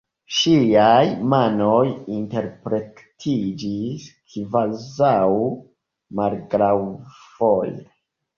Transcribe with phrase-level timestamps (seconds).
[0.35, 1.01] Ŝiaj
[1.33, 1.81] manoj
[2.15, 5.21] interplektiĝis kvazaŭ
[6.23, 7.77] malgraŭvole.